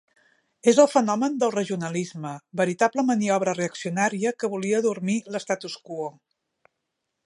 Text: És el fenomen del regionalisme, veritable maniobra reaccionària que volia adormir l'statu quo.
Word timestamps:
És 0.69 0.77
el 0.83 0.87
fenomen 0.93 1.35
del 1.43 1.53
regionalisme, 1.55 2.33
veritable 2.63 3.05
maniobra 3.11 3.55
reaccionària 3.61 4.35
que 4.41 4.53
volia 4.57 4.83
adormir 4.85 5.23
l'statu 5.37 5.77
quo. 5.91 6.13